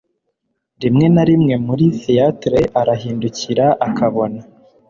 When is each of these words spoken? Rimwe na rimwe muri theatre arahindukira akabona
Rimwe 0.81 1.05
na 1.15 1.23
rimwe 1.29 1.53
muri 1.65 1.85
theatre 2.01 2.59
arahindukira 2.79 3.65
akabona 3.87 4.39